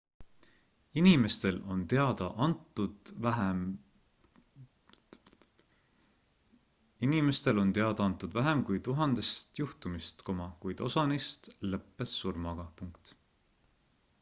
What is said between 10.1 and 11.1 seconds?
kuid osa